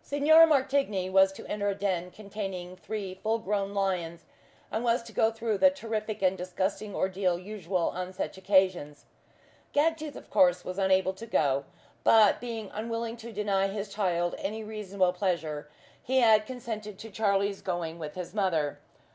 [0.00, 4.24] Signor Martigny was to enter a den containing three full grown lions,
[4.72, 9.04] and was to go through the terrific and disgusting ordeal usual on such occasions.
[9.74, 11.66] Gagtooth, of course, was unable to go;
[12.04, 15.68] but, being unwilling to deny his child any reasonable pleasure,
[16.02, 18.78] he had consented to Charlie's going with his mother.